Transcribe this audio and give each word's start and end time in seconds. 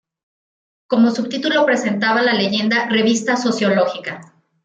Como 0.87 1.11
subtítulo 1.11 1.63
presentaba 1.63 2.23
la 2.23 2.33
leyenda 2.33 2.89
"Revista 2.89 3.37
Sociológica". 3.37 4.33